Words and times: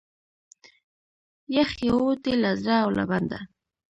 یخ 1.55 1.71
یې 1.85 1.91
ووتی 1.95 2.33
له 2.43 2.51
زړه 2.61 2.75
او 2.83 2.89
له 2.97 3.03
بدنه 3.09 3.39